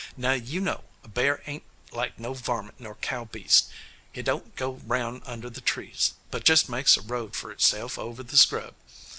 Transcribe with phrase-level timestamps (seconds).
[0.17, 3.69] Now, you know, a bear ain't like no varmint nor cow beast;
[4.11, 8.23] hit don't go 'round under the trees, but jest makes a road for itself over
[8.23, 8.73] the scrub.